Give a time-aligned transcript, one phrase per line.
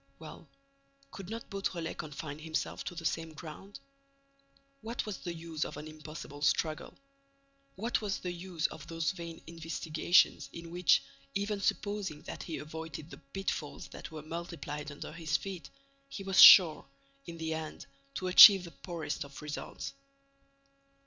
[0.17, 0.47] Well,
[1.11, 3.79] could not Beautrelet confine himself to the same ground?
[4.81, 6.95] What was the use of an impossible struggle?
[7.75, 11.03] What was the use of those vain investigations, in which,
[11.35, 15.69] even supposing that he avoided the pitfalls that were multiplied under his feet,
[16.09, 16.83] he was sure,
[17.27, 19.93] in the end, to achieve the poorest of results?